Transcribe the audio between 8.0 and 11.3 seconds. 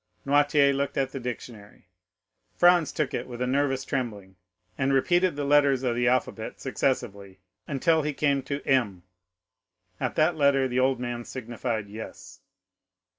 he came to M. At that letter the old man